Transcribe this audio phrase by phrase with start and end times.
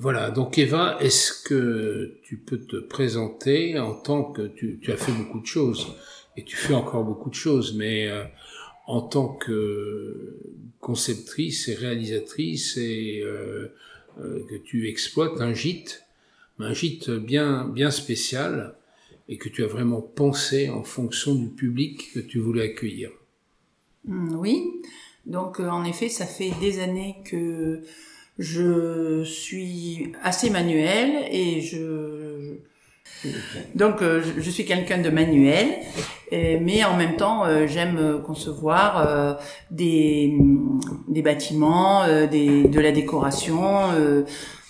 [0.00, 4.96] Voilà, donc Eva, est-ce que tu peux te présenter en tant que tu, tu, as
[4.96, 5.88] fait beaucoup de choses
[6.36, 8.22] et tu fais encore beaucoup de choses, mais euh,
[8.86, 10.38] en tant que
[10.78, 13.74] conceptrice et réalisatrice et euh,
[14.20, 16.04] euh, que tu exploites un gîte,
[16.60, 18.76] un gîte bien bien spécial
[19.28, 23.10] et que tu as vraiment pensé en fonction du public que tu voulais accueillir?
[24.04, 24.62] Mm, oui,
[25.26, 27.82] donc en effet, ça fait des années que
[28.38, 32.58] je suis assez manuel et je
[33.74, 35.66] donc euh, je suis quelqu'un de manuel,
[36.30, 39.34] mais en même temps euh, j'aime concevoir euh,
[39.70, 40.36] des,
[41.08, 43.88] des bâtiments, des, de la décoration,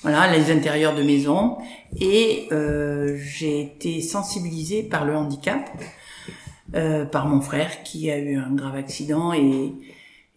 [0.03, 1.59] voilà les intérieurs de maisons.
[2.01, 2.49] Et
[3.17, 5.71] j'ai été sensibilisée par le handicap,
[6.73, 9.75] par mon frère qui a eu un grave accident et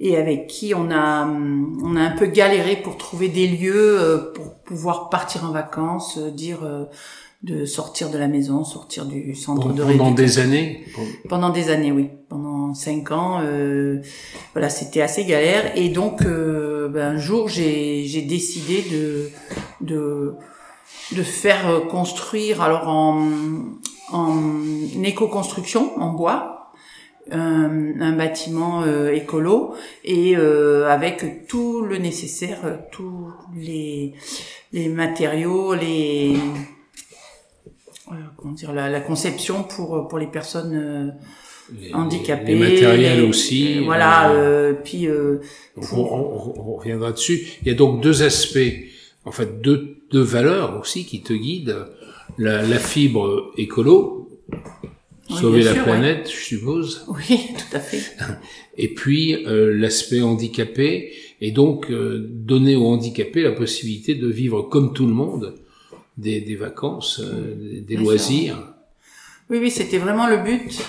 [0.03, 4.33] et avec qui on a on a un peu galéré pour trouver des lieux euh,
[4.33, 6.85] pour pouvoir partir en vacances, euh, dire euh,
[7.43, 9.97] de sortir de la maison, sortir du centre de rééducation.
[9.97, 10.85] Pendant des années.
[11.29, 12.09] Pendant des années, oui.
[12.29, 14.01] Pendant cinq ans, euh,
[14.53, 15.71] voilà, c'était assez galère.
[15.75, 19.29] Et donc, euh, ben, un jour, j'ai j'ai décidé de
[19.81, 20.33] de
[21.11, 23.27] de faire construire alors en
[24.11, 26.60] en éco-construction en bois
[27.31, 34.13] un, un bâtiment euh, écolo et euh, avec tout le nécessaire, euh, tous les,
[34.73, 36.35] les matériaux, les
[38.35, 41.15] comment dire la, la, conception pour pour les personnes
[41.93, 43.79] handicapées, les matériels aussi.
[43.85, 44.33] voilà,
[44.83, 47.41] puis on, on, reviendra dessus.
[47.61, 48.59] Il y a donc deux aspects,
[49.23, 51.87] en fait deux deux valeurs aussi qui te guident
[52.37, 54.21] la, la fibre écolo
[55.39, 57.05] Sauver la planète, je suppose.
[57.07, 58.01] Oui, tout à fait.
[58.77, 64.61] Et puis euh, l'aspect handicapé, et donc euh, donner aux handicapés la possibilité de vivre
[64.61, 65.55] comme tout le monde
[66.17, 68.73] des, des vacances, euh, des loisirs.
[69.49, 70.79] Oui, oui, c'était vraiment le but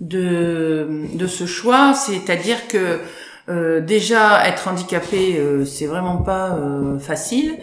[0.00, 2.98] de, de ce choix, c'est-à-dire que
[3.48, 6.58] euh, déjà être handicapé, c'est vraiment pas
[7.00, 7.58] facile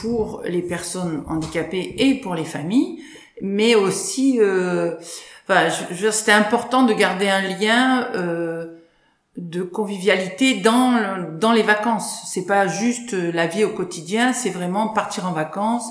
[0.00, 3.00] pour les personnes handicapées et pour les familles
[3.40, 4.96] mais aussi, euh,
[5.48, 5.68] enfin,
[6.10, 8.78] c'était important de garder un lien euh,
[9.36, 12.22] de convivialité dans dans les vacances.
[12.26, 15.88] C'est pas juste la vie au quotidien, c'est vraiment partir en vacances,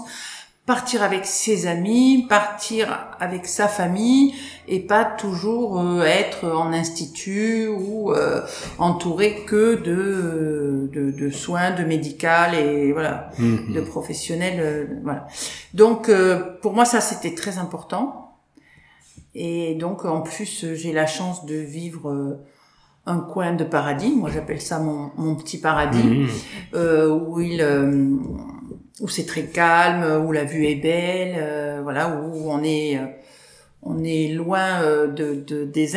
[0.66, 4.35] partir avec ses amis, partir avec sa famille
[4.67, 8.41] et pas toujours euh, être en institut ou euh,
[8.77, 13.73] entouré que de, de, de soins, de médical et voilà, mhm.
[13.73, 14.59] de professionnels.
[14.59, 15.27] Euh, voilà.
[15.73, 16.11] Donc
[16.61, 18.38] pour moi ça c'était très important.
[19.33, 22.39] Et donc en plus j'ai la chance de vivre
[23.07, 24.13] un coin de paradis.
[24.16, 26.28] Moi j'appelle ça mon, mon petit paradis
[26.73, 27.11] mhm.
[27.11, 27.61] où il
[29.01, 33.06] où c'est très calme, où la vue est belle, euh, voilà, où on est euh,
[33.84, 35.94] on est loin euh, de, de, des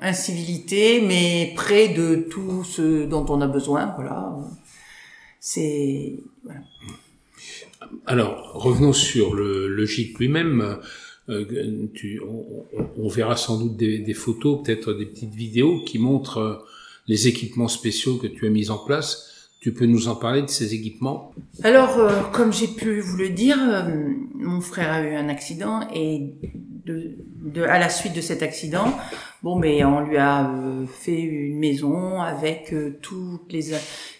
[0.00, 4.34] incivilités, mais près de tout ce dont on a besoin, voilà.
[5.38, 6.60] C'est voilà.
[8.06, 10.78] Alors revenons sur le, le gîte lui-même.
[11.94, 12.64] tu, on,
[12.98, 16.64] on, verra sans doute des, des photos, peut-être des petites vidéos qui montrent
[17.06, 19.35] les équipements spéciaux que tu as mis en place.
[19.66, 21.32] Tu peux nous en parler de ces équipements?
[21.64, 25.80] Alors, euh, comme j'ai pu vous le dire, euh, mon frère a eu un accident
[25.92, 26.34] et
[26.84, 28.96] de, de, à la suite de cet accident,
[29.42, 32.72] bon, mais on lui a euh, fait une maison avec
[33.02, 33.72] toutes les,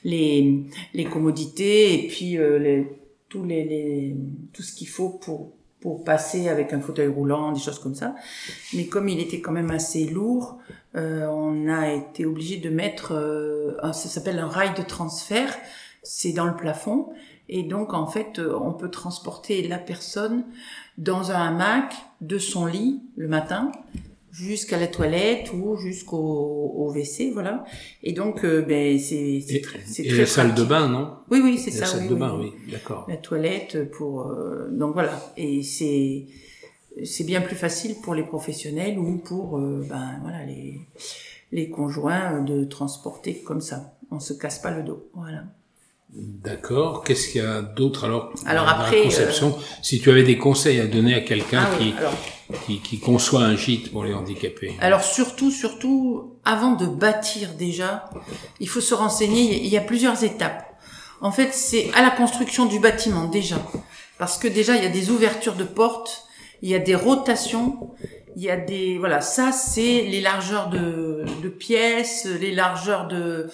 [0.02, 0.64] les,
[0.94, 2.88] les commodités et puis les,
[3.28, 4.16] tous les, les,
[4.52, 8.14] tout ce qu'il faut pour pour passer avec un fauteuil roulant, des choses comme ça.
[8.74, 10.58] Mais comme il était quand même assez lourd,
[10.96, 15.54] euh, on a été obligé de mettre, euh, ça s'appelle un rail de transfert,
[16.02, 17.08] c'est dans le plafond,
[17.48, 20.44] et donc en fait euh, on peut transporter la personne
[20.98, 23.70] dans un hamac de son lit le matin
[24.36, 27.64] jusqu'à la toilette ou jusqu'au au WC, voilà.
[28.02, 31.14] Et donc, ben, c'est c'est très, c'est très la salle de bain, non?
[31.30, 31.80] Oui, oui, c'est ça.
[31.80, 33.06] La salle de bain, oui, d'accord.
[33.08, 34.30] La toilette pour,
[34.70, 35.32] donc voilà.
[35.36, 36.26] Et c'est
[37.04, 40.80] c'est bien plus facile pour les professionnels ou pour euh, ben voilà les
[41.52, 43.96] les conjoints de transporter comme ça.
[44.10, 45.08] On se casse pas le dos.
[45.14, 45.44] Voilà.
[46.12, 47.04] D'accord.
[47.04, 50.38] Qu'est-ce qu'il y a d'autre alors Alors après, la conception, euh, si tu avais des
[50.38, 51.94] conseils à donner à quelqu'un ah qui,
[52.64, 54.76] qui, qui conçoit un gîte pour les handicapés.
[54.80, 58.10] Alors surtout, surtout, avant de bâtir déjà,
[58.60, 59.62] il faut se renseigner.
[59.62, 60.64] Il y a plusieurs étapes.
[61.20, 63.56] En fait, c'est à la construction du bâtiment déjà,
[64.18, 66.26] parce que déjà il y a des ouvertures de portes
[66.62, 67.90] il y a des rotations,
[68.36, 73.48] il y a des voilà, ça c'est les largeurs de, de pièces, les largeurs de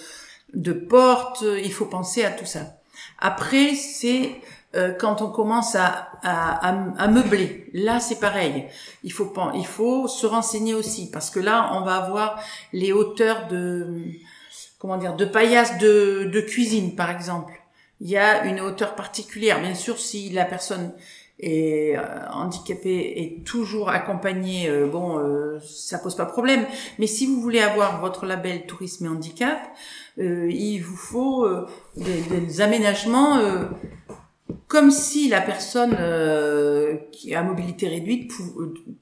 [0.53, 2.77] de portes, il faut penser à tout ça.
[3.19, 4.35] Après c'est
[4.75, 8.65] euh, quand on commence à, à, à, meubler, là c'est pareil.
[9.03, 12.41] Il faut il faut se renseigner aussi parce que là on va avoir
[12.71, 14.01] les hauteurs de
[14.79, 17.53] comment dire de paillasse de, de cuisine par exemple.
[18.01, 19.61] Il y a une hauteur particulière.
[19.61, 20.91] Bien sûr, si la personne
[21.39, 25.21] est euh, handicapée est toujours accompagnée, euh, bon,
[25.63, 26.65] ça pose pas problème.
[26.97, 29.59] Mais si vous voulez avoir votre label tourisme et handicap,
[30.17, 31.47] il vous faut
[31.95, 33.39] des, des, aménagements
[34.67, 38.31] comme si la personne euh, qui a mobilité réduite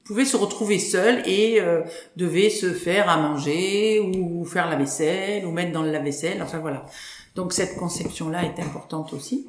[0.04, 1.82] pouvait se retrouver seule et euh,
[2.16, 6.42] devait se faire à manger ou faire la vaisselle ou mettre dans le lave-vaisselle.
[6.42, 6.86] Enfin voilà.
[7.34, 9.46] Donc cette conception-là est importante aussi.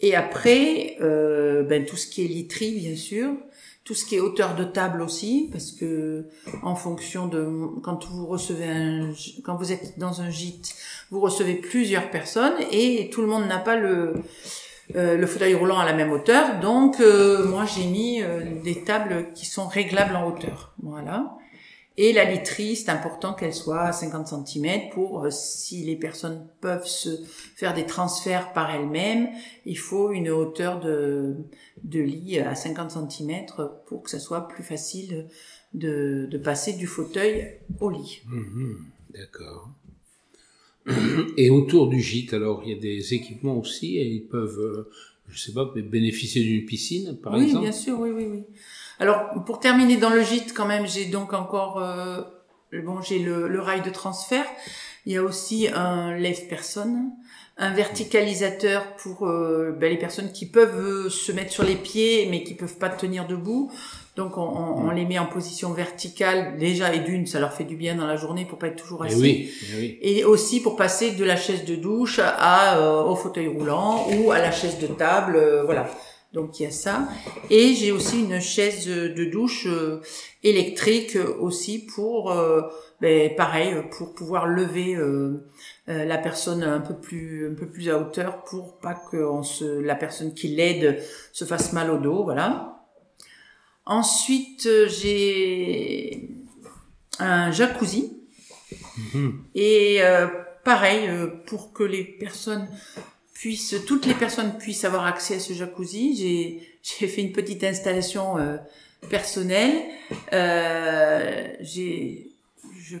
[0.00, 3.32] Et après, euh, ben, tout ce qui est literie, bien sûr,
[3.84, 6.26] tout ce qui est hauteur de table aussi, parce que
[6.62, 7.48] en fonction de
[7.82, 9.12] quand vous recevez un,
[9.44, 10.74] quand vous êtes dans un gîte,
[11.10, 14.12] vous recevez plusieurs personnes et tout le monde n'a pas le
[14.94, 16.60] euh, le fauteuil roulant à la même hauteur.
[16.60, 20.74] Donc euh, moi j'ai mis euh, des tables qui sont réglables en hauteur.
[20.82, 21.36] Voilà.
[22.00, 26.86] Et la literie, c'est important qu'elle soit à 50 cm pour si les personnes peuvent
[26.86, 27.08] se
[27.56, 29.28] faire des transferts par elles-mêmes,
[29.66, 31.34] il faut une hauteur de,
[31.82, 33.46] de lit à 50 cm
[33.86, 35.26] pour que ça soit plus facile
[35.74, 38.22] de, de passer du fauteuil au lit.
[38.26, 38.74] Mmh
[39.10, 39.70] D'accord.
[41.36, 44.90] Et autour du gîte, alors, il y a des équipements aussi et ils peuvent, euh,
[45.28, 47.56] je sais pas, bénéficier d'une piscine, par exemple.
[47.56, 48.42] Oui, bien sûr, oui, oui, oui.
[48.98, 52.22] Alors, pour terminer dans le gîte, quand même, j'ai donc encore, euh,
[52.84, 54.46] bon, j'ai le, le, rail de transfert.
[55.06, 57.10] Il y a aussi un lève-personne,
[57.56, 62.42] un verticalisateur pour euh, ben, les personnes qui peuvent se mettre sur les pieds mais
[62.42, 63.70] qui peuvent pas tenir debout.
[64.18, 67.62] Donc on, on, on, les met en position verticale déjà et d'une ça leur fait
[67.62, 69.14] du bien dans la journée pour pas être toujours assis.
[69.14, 73.46] Et, oui, et aussi pour passer de la chaise de douche à euh, au fauteuil
[73.46, 75.88] roulant ou à la chaise de table, euh, voilà.
[76.32, 77.06] Donc il y a ça
[77.48, 80.00] et j'ai aussi une chaise de douche euh,
[80.42, 82.34] électrique aussi pour
[83.00, 84.98] ben, pareil pour pouvoir lever
[85.86, 89.80] la personne un peu plus un peu plus à hauteur pour pas que on se
[89.80, 91.00] la personne qui l'aide
[91.32, 92.77] se fasse mal au dos, voilà.
[93.88, 96.28] Ensuite, euh, j'ai
[97.18, 98.12] un jacuzzi.
[99.14, 99.44] Mhm.
[99.54, 100.26] Et euh,
[100.62, 102.68] pareil, euh, pour que les personnes
[103.32, 107.64] puissent, toutes les personnes puissent avoir accès à ce jacuzzi, j'ai, j'ai fait une petite
[107.64, 108.36] installation
[109.08, 109.84] personnelle.
[111.60, 112.30] j'ai,
[112.78, 112.98] je,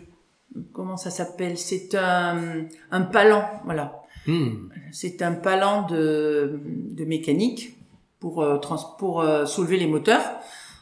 [0.72, 1.58] comment ça s'appelle?
[1.58, 4.04] C'est un, un palan, voilà.
[4.26, 4.70] Hmm.
[4.90, 7.76] C'est un palan de, de mécanique
[8.20, 10.24] pour, trans, pour soulever les moteurs.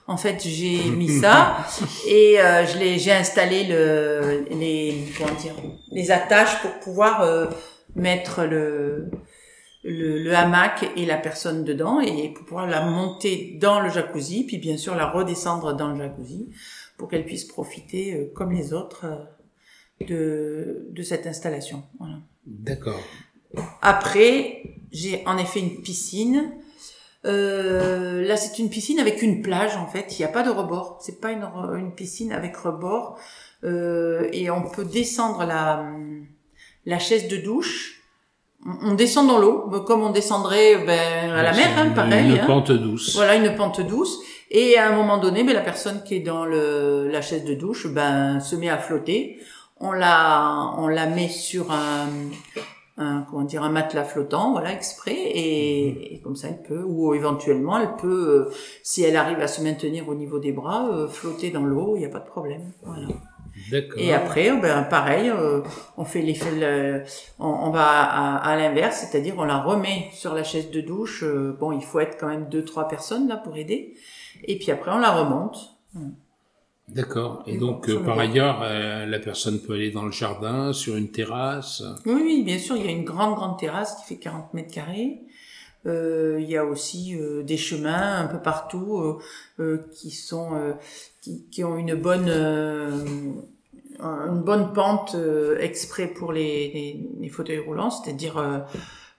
[0.09, 1.67] En fait, j'ai mis ça
[2.07, 5.55] et euh, je l'ai, j'ai installé le, les, comment dire,
[5.91, 7.47] les attaches pour pouvoir euh,
[7.95, 9.11] mettre le,
[9.83, 14.45] le, le, hamac et la personne dedans et pour pouvoir la monter dans le jacuzzi,
[14.45, 16.49] puis bien sûr la redescendre dans le jacuzzi
[16.97, 19.07] pour qu'elle puisse profiter euh, comme les autres
[20.07, 21.83] de, de cette installation.
[21.99, 22.17] Voilà.
[22.47, 23.01] D'accord.
[23.83, 24.63] Après,
[24.93, 26.66] j'ai en effet une piscine euh,
[27.27, 30.19] là, c'est une piscine avec une plage en fait.
[30.19, 30.99] Il n'y a pas de rebord.
[31.01, 31.47] C'est pas une,
[31.79, 33.19] une, piscine avec rebord.
[33.65, 35.85] Euh, et on peut descendre la,
[36.85, 38.03] la chaise de douche.
[38.83, 42.33] On descend dans l'eau, comme on descendrait ben, à la mer, hein, pareil.
[42.33, 42.47] Une hein.
[42.47, 43.15] pente douce.
[43.15, 44.19] Voilà, une pente douce.
[44.51, 47.55] Et à un moment donné, ben, la personne qui est dans le, la chaise de
[47.55, 49.39] douche ben, se met à flotter.
[49.79, 52.09] On la, on la met sur un,
[52.99, 56.03] un comment dire un matelas flottant voilà exprès et, mhm.
[56.15, 59.63] et, comme ça elle peut ou éventuellement elle peut euh, si elle arrive à se
[59.63, 62.73] maintenir au niveau des bras euh, flotter dans l'eau il n'y a pas de problème
[62.83, 63.09] voilà.
[63.97, 65.63] Et après ben pareil euh,
[65.97, 67.05] on fait l'effet
[67.39, 71.25] on, on, va à, à l'inverse c'est-à-dire on la remet sur la chaise de douche
[71.59, 73.95] bon il faut être quand même deux trois personnes là pour aider
[74.45, 75.57] et puis après on la remonte
[76.89, 77.43] D'accord.
[77.47, 81.11] Et, donc, euh, par ailleurs, euh, la personne peut aller dans le jardin, sur une
[81.11, 81.83] terrasse?
[82.05, 82.77] Oui, oui, bien sûr.
[82.77, 85.21] Il y a une grande, grande terrasse qui fait 40 mètres carrés.
[85.87, 89.21] Euh, il y a aussi des chemins un peu partout
[89.93, 90.75] qui sont
[91.21, 92.29] qui, qui, ont une bonne
[94.01, 95.17] une bonne pente
[95.61, 98.67] exprès pour les, les, les fauteuils roulants, c'est-à-dire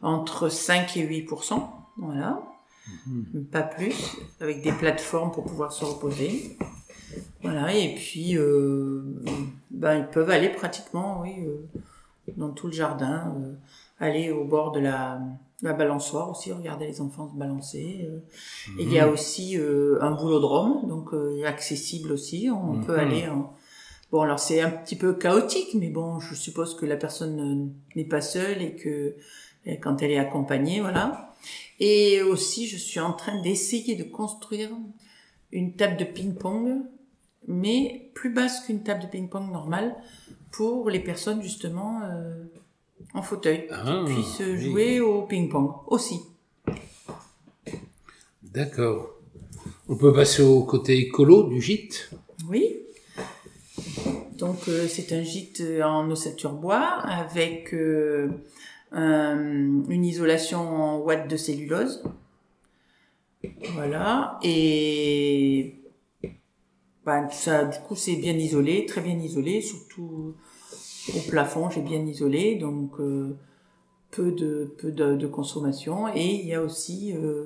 [0.02, 1.64] entre 5 et 8%
[1.98, 2.44] voilà,
[3.08, 3.46] mhm.
[3.52, 6.58] pas plus, avec des plateformes pour pouvoir se reposer.
[7.42, 9.02] Voilà, et puis euh,
[9.72, 11.82] ben, ils peuvent aller pratiquement, oui, euh,
[12.36, 13.54] dans tout le jardin, euh,
[14.00, 15.20] aller au bord de la,
[15.62, 18.10] la, balançoire aussi, regarder les enfants se balancer.
[18.80, 19.14] Il y a mhm.
[19.14, 21.10] aussi un boulodrome, donc
[21.46, 23.00] accessible aussi, on peut mhm.
[23.00, 23.54] aller en...
[24.12, 28.06] Bon, alors c'est un petit peu chaotique, mais bon, je suppose que la personne n'est
[28.06, 29.16] pas seule et que
[29.82, 31.34] quand elle est accompagnée, voilà.
[31.80, 34.70] Et aussi, je suis en train d'essayer de construire
[35.52, 36.84] une table de ping-pong,
[37.48, 39.96] mais plus basse qu'une table de ping-pong normale,
[40.52, 42.44] pour les personnes justement euh,
[43.14, 44.60] en fauteuil, Ah, qui puissent oui.
[44.60, 46.22] jouer au ping-pong aussi.
[48.44, 49.14] D'accord.
[49.90, 52.12] On peut passer au côté écolo du gîte?
[52.50, 52.78] Oui.
[54.38, 58.30] Donc euh, c'est un gîte euh, en ossature bois avec euh,
[58.92, 62.04] un- une isolation en watts de cellulose.
[63.74, 64.40] Voilà.
[64.44, 65.76] Et
[67.08, 70.36] ben, ça, du coup, c'est bien isolé, très bien isolé, surtout
[71.16, 73.36] au plafond, j'ai bien isolé, donc euh,
[74.12, 76.08] peu de peu de, de consommation.
[76.14, 77.46] Et il y a aussi euh,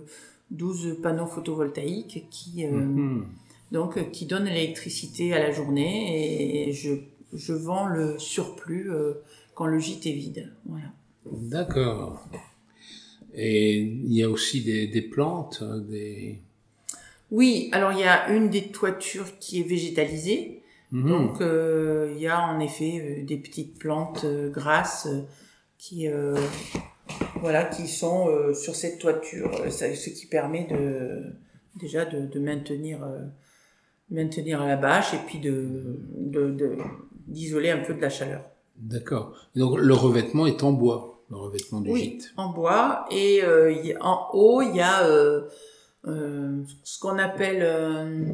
[0.50, 3.25] 12 panneaux photovoltaïques qui euh, Mhm.
[3.72, 6.94] donc euh, qui donne l'électricité à la journée et je,
[7.34, 9.13] je vends le surplus euh,
[9.56, 10.51] quand le gîte est vide.
[10.65, 10.91] Voilà.
[11.32, 12.27] D'accord.
[13.36, 16.39] Et il y a aussi des, des plantes, hein, des.
[17.32, 20.62] Oui, alors il y a une des toitures qui est végétalisée.
[20.92, 21.08] Mhm.
[21.10, 25.08] Donc euh, il y a en effet euh, des petites plantes euh, grasses
[25.78, 26.36] qui euh,
[27.40, 31.24] voilà qui sont euh, sur cette toiture, ça- ce qui permet de
[31.80, 33.00] déjà de, de maintenir
[34.10, 36.78] maintenir la bâche et puis de de- de-
[37.28, 38.44] d'isoler un peu de la chaleur.
[38.76, 39.34] D'accord.
[39.56, 42.34] Donc le revêtement est en bois, le revêtement du Oui, gîte.
[42.36, 43.06] en bois.
[43.12, 45.04] Et euh, y en haut, il y a
[46.05, 48.25] ce qu'on appelle euh,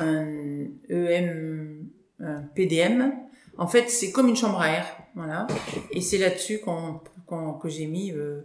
[0.00, 1.88] un EM,
[2.20, 3.12] un PDM.
[3.56, 5.46] En fait, c'est comme une chambre à air, voilà.
[5.90, 8.42] Et c'est là-dessus qu'on, qu'on- que j'ai mis euh,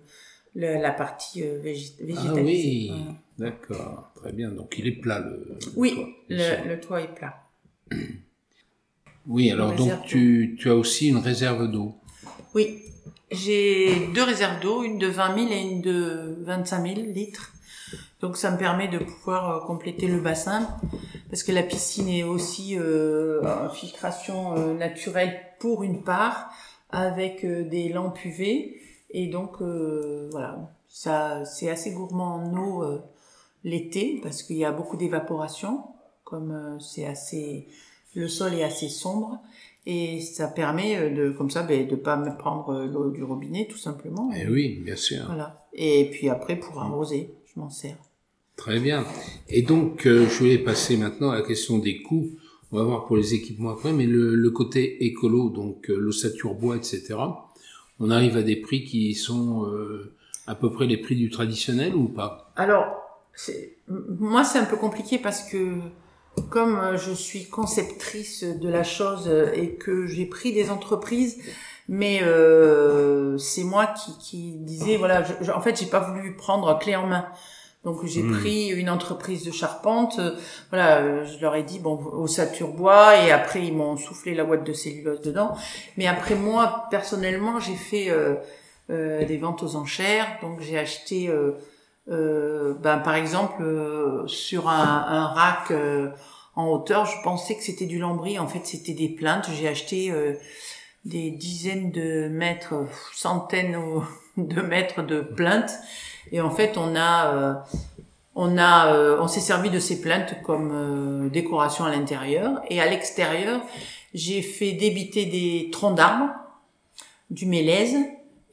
[0.56, 2.42] la, la partie euh, végé- Ah végétalisée.
[2.44, 3.14] oui, Voilà.
[3.52, 4.50] d'accord, très bien.
[4.52, 5.46] Donc il est plat le.
[5.50, 7.36] le Oui, toit, le, le toit est plat.
[9.28, 11.96] Oui, alors Une donc tu, tu as aussi une réserve d'eau.
[12.56, 12.82] Oui,
[13.32, 17.53] j'ai deux réserves d'eau, une de 20 000 et une de 25 000 litres.
[18.24, 20.66] Donc ça me permet de pouvoir euh, compléter le bassin
[21.30, 26.50] parce que la piscine est aussi euh, en filtration euh, naturelle pour une part
[26.90, 28.78] avec euh, des lampes UV
[29.10, 30.58] et donc euh, voilà.
[30.88, 33.02] Ça c'est assez gourmand en eau euh,
[33.66, 35.84] l'été parce qu'il y a beaucoup d'évaporation
[36.24, 37.68] comme euh, c'est assez
[38.16, 39.38] le sol est assez sombre.
[39.86, 43.78] Et ça permet de comme ça ben, de pas me prendre l'eau du robinet tout
[43.78, 44.32] simplement.
[44.34, 45.26] Eh oui, bien sûr.
[45.26, 45.68] voilà.
[45.74, 47.98] Et puis après pour arroser je m'en sers
[48.56, 49.06] Très bien.
[49.50, 52.30] Et donc, euh, je vais passer maintenant à la question des coûts.
[52.72, 56.54] On va voir pour les équipements après, mais le, le côté écolo, donc euh, l'ossature
[56.54, 57.16] bois, etc.
[58.00, 60.14] On arrive à des prix qui sont euh,
[60.48, 62.52] à peu près les prix du traditionnel ou pas?
[62.56, 62.86] Alors,
[63.88, 65.76] moi, c'est un peu compliqué parce que
[66.50, 71.38] comme euh, je suis conceptrice de la chose euh, et que j'ai pris des entreprises,
[71.90, 76.36] mais euh, c'est moi qui, qui disais, voilà, je- je- en fait, j'ai pas voulu
[76.36, 77.26] prendre clé en main.
[77.84, 78.40] Donc j'ai Hmm.
[78.40, 80.36] pris une entreprise de charpente, euh,
[80.70, 84.46] voilà, euh, je leur ai dit bon ossature bois et après ils m'ont soufflé la
[84.46, 85.54] boîte de cellulose dedans.
[85.98, 88.36] Mais après moi personnellement j'ai fait euh,
[88.90, 91.52] euh, des ventes aux enchères, donc j'ai acheté euh,
[92.10, 96.10] euh, ben, par exemple, euh, sur un, un rack euh,
[96.56, 98.38] en hauteur, je pensais que c'était du lambris.
[98.40, 99.50] En fait, c'était des plaintes.
[99.58, 100.34] J'ai acheté euh,
[101.06, 102.74] des dizaines de mètres,
[103.14, 103.78] centaines
[104.38, 105.72] de mètres de plaintes.
[106.32, 107.54] Et en fait, on a, euh,
[108.36, 112.62] on a, euh, on s'est servi de ces plaintes comme euh, décoration à l'intérieur.
[112.70, 113.62] Et à l'extérieur,
[114.14, 116.32] j'ai fait débiter des troncs d'arbres,
[117.30, 117.96] du mélèze,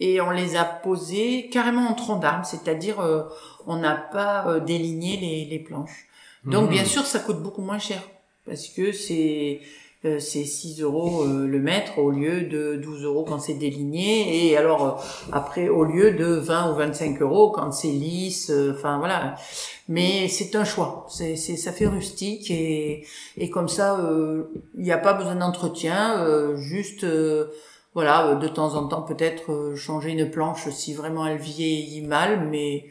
[0.00, 3.22] et on les a posés carrément en troncs d'arbres, c'est-à-dire euh,
[3.66, 6.06] on n'a pas euh, déligné les, les planches.
[6.44, 6.70] Donc Mhm.
[6.70, 8.02] bien sûr, ça coûte beaucoup moins cher
[8.46, 9.60] parce que c'est
[10.06, 14.46] euh, c'est 6 euros euh, le mètre au lieu de 12 euros quand c'est déligné
[14.48, 14.92] et alors euh,
[15.32, 18.48] après au lieu de 20 ou 25 euros quand c'est lisse.
[18.50, 19.34] euh, Enfin voilà.
[19.88, 21.06] Mais c'est un choix.
[21.10, 23.04] C'est ça fait rustique et
[23.36, 24.44] et comme ça euh,
[24.76, 26.24] il n'y a pas besoin d'entretien.
[26.56, 27.04] juste
[27.94, 32.86] voilà, de temps en temps peut-être changer une planche si vraiment elle vieillit mal, mais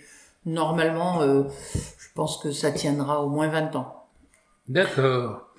[0.45, 4.08] normalement, je pense que ça tiendra au moins 20 ans.
[4.69, 5.49] D'accord.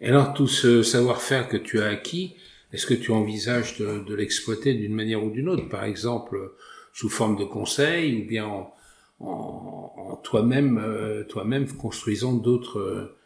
[0.00, 2.34] Et alors, tout ce savoir-faire que tu as acquis,
[2.72, 6.52] est-ce que tu envisages de, de l'exploiter d'une manière ou d'une autre, par exemple
[6.92, 8.74] sous forme de conseil ou bien en,
[9.20, 12.78] en, en toi-même, euh, toi-même construisant d'autres.
[12.80, 13.16] euh,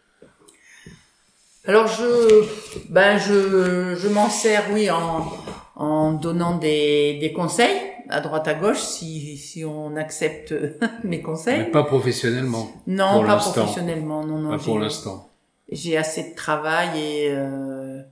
[1.64, 2.44] Alors je,
[2.90, 5.26] ben je, je m'en sers, oui, en,
[5.76, 10.52] en donnant des, des conseils à droite à gauche si, si on accepte
[11.04, 11.70] mes mais conseils.
[11.70, 14.50] pas professionnellement, Non, pas professionnellement, non, non.
[14.50, 15.29] pas pour l'instant.
[15.70, 18.02] J'ai assez de travail et euh,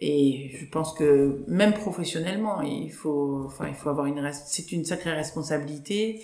[0.00, 4.84] et je pense que même professionnellement, il faut, enfin, il faut avoir une, c'est une
[4.84, 6.22] sacrée responsabilité.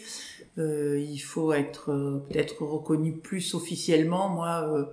[0.58, 4.28] Euh, il faut être euh, peut-être reconnu plus officiellement.
[4.28, 4.84] Moi, euh,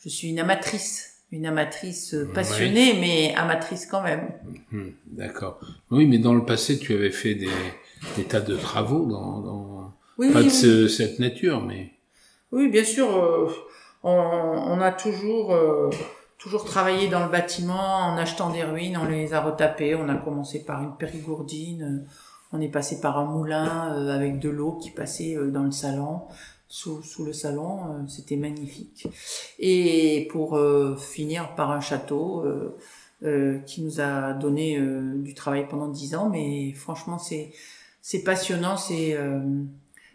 [0.00, 4.32] je suis une amatrice, une amatrice passionnée, mais amatrice quand même.
[4.72, 5.60] Hum, d'accord.
[5.92, 7.48] Oui, mais dans le passé, tu avais fait des,
[8.16, 11.92] des tas de travaux dans, dans oui, pas de cette nature, mais.
[12.50, 13.68] Oui, bien sûr.
[14.04, 15.54] On, on, a toujours
[16.38, 19.94] toujours travaillé dans le bâtiment en achetant des ruines, on les a retapées.
[19.94, 22.06] On a commencé par une périgourdine,
[22.54, 25.72] on est passé par un moulin euh, avec de l'eau qui passait euh, dans le
[25.72, 26.22] salon,
[26.68, 27.78] sous, sous le salon.
[27.86, 29.08] Euh, c'était magnifique.
[29.58, 30.58] Et pour
[30.98, 32.44] finir par un château
[33.66, 36.28] qui nous a donné du travail pendant dix ans.
[36.28, 37.52] Mais franchement, c'est
[38.02, 38.76] c'est passionnant.
[38.76, 39.18] C'est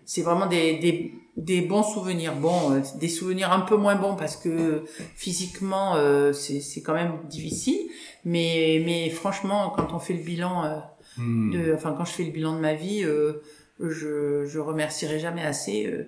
[0.09, 2.35] c'est vraiment des, des, des, bons souvenirs.
[2.35, 4.83] Bon, euh, des souvenirs un peu moins bons parce que
[5.15, 7.77] physiquement, euh, c'est quand même difficile.
[8.25, 10.79] Mais, mais franchement, quand on fait le bilan, euh,
[11.17, 11.51] hmm.
[11.51, 13.03] de, enfin, quand je fais le bilan de ma vie,
[13.79, 16.07] je, je remercierai jamais assez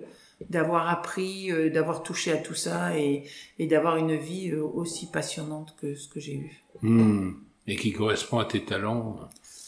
[0.50, 3.22] d'avoir appris, d'avoir touché à tout ça et,
[3.60, 6.62] et d'avoir une vie aussi passionnante que ce que j'ai eu.
[6.82, 7.34] Hmm.
[7.68, 9.20] Et qui correspond à tes talents.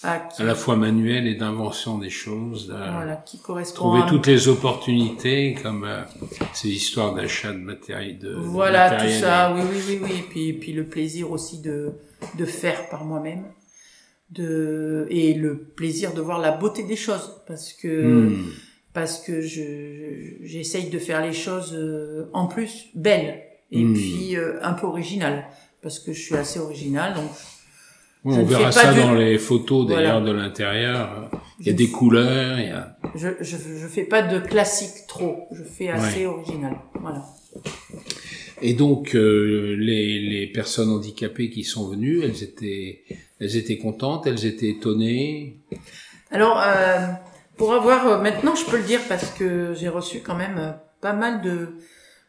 [0.06, 2.66] Ah, à la fois manuel et d'invention des choses.
[2.68, 6.02] Voilà, qui correspond trouver toutes les opportunités, comme euh,
[6.52, 8.18] ces histoires d'achat de matériel.
[8.18, 10.11] De, voilà, tout ça, oui, oui, oui, oui.
[10.18, 11.92] Et puis, puis le plaisir aussi de,
[12.38, 13.44] de faire par moi-même.
[14.30, 17.40] De, et le plaisir de voir la beauté des choses.
[17.46, 18.52] Parce que, hmm.
[18.92, 23.42] parce que je, j'essaye de faire les choses euh, en plus belles.
[23.70, 23.94] Et hmm.
[23.94, 25.46] puis euh, un peu originales.
[25.80, 27.30] Parce que je suis assez originale, donc
[28.25, 31.31] on verra ça dans les photos d'ailleurs de l'intérieur.
[31.61, 32.97] Il y a des couleurs, il y a.
[33.14, 35.47] Je, je, je fais pas de classique trop.
[35.52, 36.76] Je fais assez original.
[37.00, 37.25] Voilà.
[38.62, 43.02] Et donc euh, les, les personnes handicapées qui sont venues, elles étaient
[43.40, 45.59] elles étaient contentes, elles étaient étonnées?
[46.31, 47.07] Alors euh,
[47.57, 50.71] pour avoir euh, maintenant je peux le dire parce que j'ai reçu quand même euh,
[51.00, 51.75] pas mal de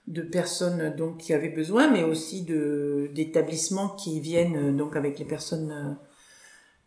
[0.08, 5.26] de personnes donc qui avaient besoin, mais aussi de d'établissements qui viennent donc avec les
[5.26, 5.94] personnes euh,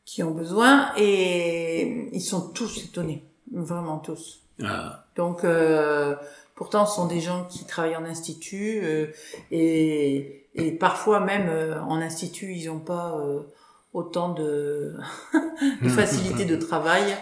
[0.04, 4.42] qui ont besoin et ils sont tous étonnés, vraiment tous.
[4.64, 5.04] Ah.
[5.16, 6.14] Donc euh,
[6.54, 9.08] pourtant ce sont des gens qui travaillent en institut euh,
[9.50, 11.50] et, et parfois même
[11.88, 13.20] en institut ils n'ont pas
[13.92, 14.94] autant de,
[15.82, 17.16] de facilité de travail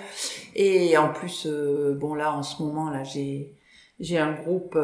[0.54, 3.54] et en plus bon là en ce moment là j'ai
[3.98, 4.78] j'ai un groupe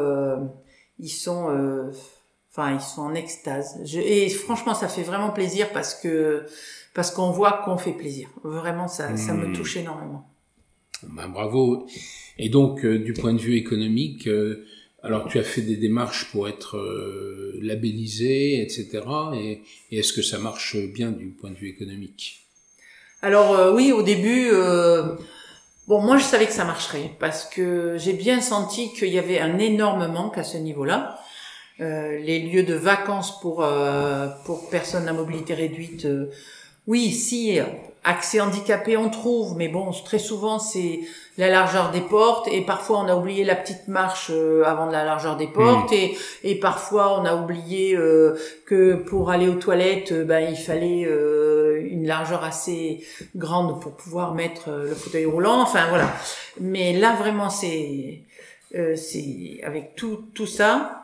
[0.99, 1.91] ils sont euh,
[2.51, 3.79] enfin ils sont en extase.
[3.85, 6.43] Je, et franchement ça fait vraiment plaisir parce que
[6.93, 8.29] parce qu'on voit qu'on fait plaisir.
[8.43, 9.53] Vraiment ça ça me hmm.
[9.53, 10.27] touche énormément.
[11.03, 11.87] Ben, bravo.
[12.37, 14.65] Et donc euh, du point de vue économique euh,
[15.01, 16.77] alors tu as fait des démarches pour être
[17.61, 19.01] labellisé etc
[19.35, 22.47] et, et est-ce que ça marche bien du point de vue économique?
[23.21, 24.49] Alors oui au début
[25.87, 29.39] Bon, moi, je savais que ça marcherait parce que j'ai bien senti qu'il y avait
[29.39, 31.19] un énorme manque à ce niveau-là.
[31.81, 36.31] Euh, les lieux de vacances pour euh, pour personnes à mobilité réduite, euh,
[36.87, 37.59] oui, si
[38.03, 40.99] accès handicapé on trouve, mais bon, très souvent c'est
[41.37, 45.03] la largeur des portes et parfois on a oublié la petite marche euh, avant la
[45.03, 50.11] largeur des portes et, et parfois on a oublié euh, que pour aller aux toilettes
[50.11, 51.07] euh, ben il fallait
[51.93, 53.03] une largeur assez
[53.35, 56.13] grande pour pouvoir mettre le fauteuil roulant enfin voilà
[56.59, 58.23] mais là vraiment c'est
[58.95, 60.99] c'est avec tout tout ça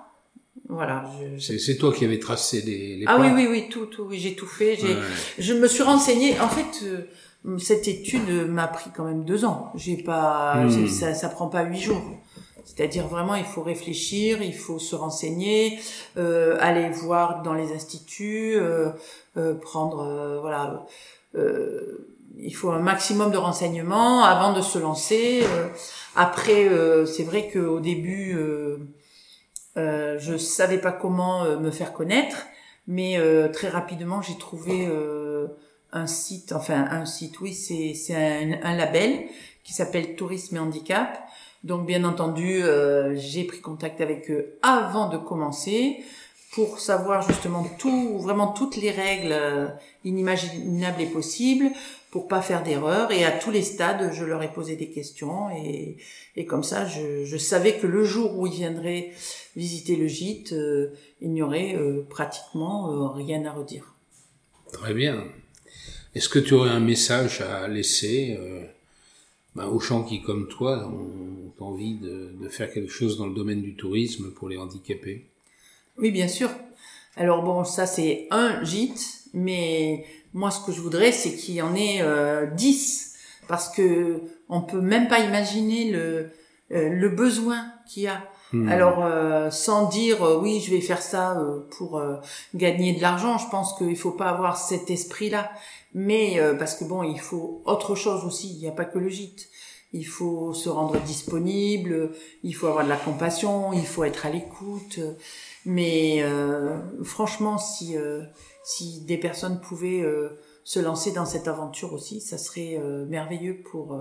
[0.69, 1.03] voilà.
[1.39, 4.35] C'est toi qui avais tracé les, les Ah oui, oui, oui, tout, tout, oui, j'ai
[4.35, 4.77] tout fait.
[4.79, 4.95] J'ai,
[5.39, 6.39] je me suis renseignée.
[6.39, 6.85] En fait,
[7.57, 9.71] cette étude m'a pris quand même deux ans.
[9.75, 10.87] J'ai pas, hmm.
[10.87, 12.03] ça, ça prend pas huit jours.
[12.75, 15.79] C'est-à-dire vraiment, il faut réfléchir, il faut se renseigner,
[16.17, 18.91] euh, aller voir dans les instituts, euh,
[19.37, 20.85] euh, prendre, euh, voilà,
[21.35, 25.41] euh, il faut un maximum de renseignements avant de se lancer.
[25.43, 25.67] Euh,
[26.15, 26.69] après,
[27.05, 28.37] c'est vrai qu'au début,
[29.75, 32.45] je savais pas comment me faire connaître,
[32.87, 33.19] mais
[33.51, 34.87] très rapidement, j'ai trouvé
[35.91, 39.25] un site, enfin un site, oui, c'est c'est un, un, label
[39.63, 41.28] qui s'appelle Tourisme et Handicap.
[41.63, 45.97] Donc bien entendu, euh, j'ai pris contact avec eux avant de commencer
[46.53, 49.67] pour savoir justement tout, vraiment toutes les règles euh,
[50.03, 51.69] inimaginables et possibles
[52.11, 53.11] pour pas faire d'erreur.
[53.11, 55.97] Et à tous les stades, je leur ai posé des questions et,
[56.35, 59.11] et comme ça, je, je savais que le jour où ils viendraient
[59.55, 61.77] visiter le gîte, euh, il n'y aurait
[62.09, 63.93] pratiquement rien à redire.
[64.71, 65.25] Très bien.
[66.15, 68.63] Est-ce que tu aurais un message à laisser euh,
[69.59, 73.61] ben, gens qui, comme toi, ont, envie de, de, faire quelque chose dans le domaine
[73.61, 75.25] du tourisme pour les handicapés
[75.97, 76.49] Oui, bien sûr.
[77.17, 81.61] Alors bon, ça c'est un gîte, Mais moi, ce que je voudrais, c'est qu'il y
[81.61, 83.17] en ait euh, 10,
[83.49, 86.29] parce que on peut même pas imaginer le
[86.71, 88.28] euh, le besoin qu'il y a.
[88.51, 88.67] Hmm.
[88.67, 92.15] Alors, euh, sans dire euh, oui, je vais faire ça euh, pour euh,
[92.55, 95.51] gagner de l'argent, je pense qu'il faut pas avoir cet esprit-là.
[95.93, 98.51] Mais euh, parce que bon, il faut autre chose aussi.
[98.51, 99.49] Il n'y a pas que le gîte.
[99.91, 102.11] Il faut se rendre disponible.
[102.43, 103.73] Il faut avoir de la compassion.
[103.73, 104.99] Il faut être à l'écoute.
[105.65, 106.23] Mais
[107.03, 107.95] franchement, si
[108.63, 110.05] si des personnes pouvaient
[110.63, 113.99] se lancer dans cette aventure aussi, ça serait merveilleux pour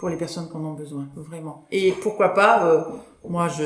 [0.00, 1.66] pour les personnes qui en ont besoin, vraiment.
[1.70, 2.80] Et pourquoi pas, euh,
[3.28, 3.64] moi je,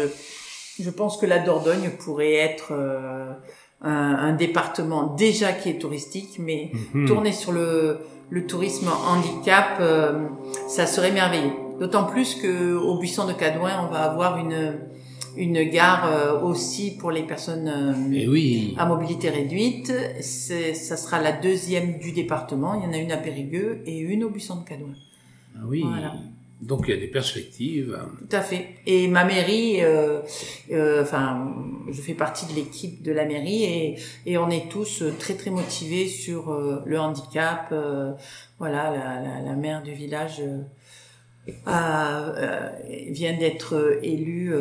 [0.82, 3.32] je pense que la Dordogne pourrait être euh,
[3.80, 7.06] un, un département déjà qui est touristique, mais Mhm.
[7.06, 7.98] tourner sur le,
[8.30, 10.26] le tourisme handicap, euh,
[10.68, 11.52] ça serait merveilleux.
[11.80, 14.78] D'autant plus que au Buisson de Cadouin, on va avoir une,
[15.36, 18.74] une gare euh, aussi pour les personnes euh, Et oui.
[18.78, 19.92] à mobilité réduite.
[20.20, 22.74] Ça sera la deuxième du département.
[22.74, 24.94] Il y en a une à Périgueux et une au Buisson de Cadouin.
[25.56, 25.82] Ah oui.
[25.86, 26.14] Voilà.
[26.60, 27.98] Donc il y a des perspectives.
[28.20, 28.68] Tout à fait.
[28.86, 30.20] Et ma mairie, euh,
[30.72, 31.52] euh, enfin,
[31.90, 35.34] je fais partie de l'équipe de la mairie et, et on est tous euh, très
[35.34, 37.74] très motivés sur euh, le handicap.
[38.58, 40.42] voilà, la, la, la maire du village
[41.66, 44.54] vient d'être élue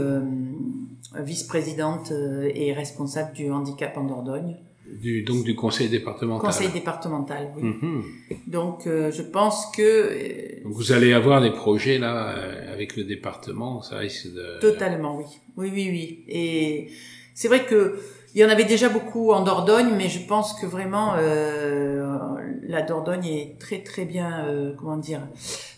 [1.16, 2.12] vice-présidente
[2.54, 4.58] et responsable du handicap en Dordogne.
[5.02, 6.46] Du, donc du conseil départemental.
[6.46, 7.64] Conseil départemental, oui.
[7.64, 8.04] Mhm.
[8.48, 12.96] Donc euh, je pense que euh, Donc vous allez avoir des projets là euh, avec
[12.96, 14.60] le département, ça risque de.
[14.60, 15.26] Totalement, oui.
[15.58, 16.24] Oui, oui, oui.
[16.28, 16.90] Et
[17.34, 18.00] c'est vrai que
[18.36, 22.18] il y en avait déjà beaucoup en Dordogne, mais je pense que vraiment euh,
[22.64, 25.22] la Dordogne est très très bien, euh, comment dire,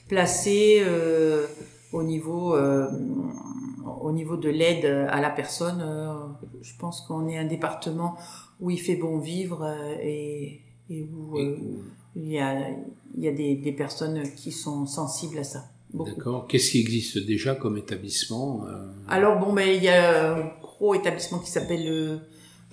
[0.08, 1.46] placée euh,
[1.92, 2.88] au niveau euh,
[4.02, 5.84] au niveau de l'aide à la personne.
[6.62, 8.16] Je pense qu'on est un département
[8.62, 11.58] où il fait bon vivre euh, et, et où euh,
[12.16, 12.70] il y a
[13.18, 15.66] il y a des, des personnes qui sont sensibles à ça.
[15.94, 16.48] D'accord.
[16.48, 20.94] Qu'est-ce qui existe déjà comme établissement euh, Alors bon, ben il y a un gros
[20.96, 22.18] établissement qui s'appelle euh,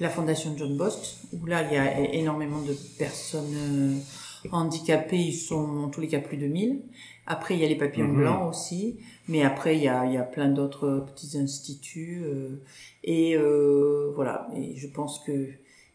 [0.00, 5.32] la Fondation John Bost, où là il y a énormément de personnes euh, handicapées, ils
[5.36, 6.82] sont en tous les cas plus de 1000.
[7.26, 8.16] Après il y a les papillons Mhm.
[8.16, 8.96] blancs aussi,
[9.28, 12.60] mais après il y a, il y a plein d'autres petits instituts euh,
[13.04, 14.48] et euh, voilà.
[14.56, 15.46] Et je pense que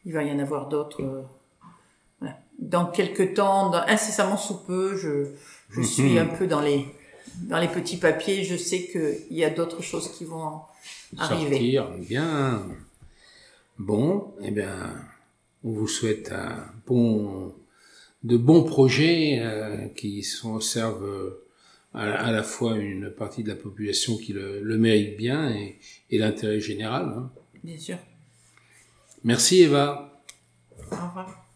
[0.08, 1.04] il va y en avoir d'autres.
[1.04, 1.22] euh,
[2.20, 2.40] voilà.
[2.58, 5.14] Dans quelques temps, dans, incessamment sous peu, je,
[5.70, 5.86] je Mhm.
[5.86, 6.86] suis un peu dans les
[7.52, 10.62] dans les petits papiers, je sais qu'il y a d'autres choses qui vont
[11.20, 11.52] arriver.
[11.52, 12.66] sortir Bien.
[13.78, 14.74] Bon, eh bien,
[15.64, 17.54] on vous souhaite un bon,
[18.24, 21.44] de bons projets euh, qui sont, servent euh,
[21.94, 25.78] à, à la fois une partie de la population qui le, le mérite bien et,
[26.10, 27.04] et l'intérêt général.
[27.16, 27.30] hein.
[27.64, 27.98] Bien sûr.
[29.28, 30.10] Merci Eva.
[30.90, 31.47] Au revoir.